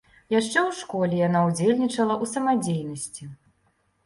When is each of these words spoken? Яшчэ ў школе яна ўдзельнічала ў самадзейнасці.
Яшчэ 0.33 0.49
ў 0.49 0.69
школе 0.79 1.19
яна 1.27 1.39
ўдзельнічала 1.49 2.15
ў 2.15 2.25
самадзейнасці. 2.33 3.31